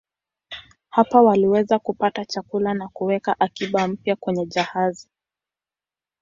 Hapa 0.89 1.21
waliweza 1.21 1.79
kupata 1.79 2.25
chakula 2.25 2.73
na 2.73 2.87
kuweka 2.87 3.39
akiba 3.39 3.87
mpya 3.87 4.15
kwenye 4.15 4.45
jahazi. 4.45 5.09